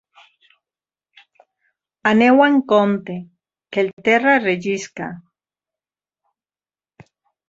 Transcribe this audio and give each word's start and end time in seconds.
Aneu 2.11 2.41
amb 2.45 2.63
compte, 2.71 3.17
que 3.77 3.81
el 3.83 3.91
terra 4.07 4.33
rellisca. 4.45 5.11